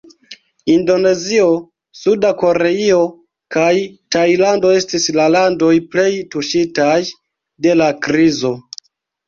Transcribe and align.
Indonezio, 0.75 1.49
Suda 1.99 2.31
Koreio, 2.39 3.03
kaj 3.57 3.69
Tajlando 4.17 4.73
estis 4.79 5.07
la 5.21 5.29
landoj 5.37 5.73
plej 5.95 6.09
tuŝitaj 6.35 6.99
dela 7.69 7.95
krizo. 8.09 8.55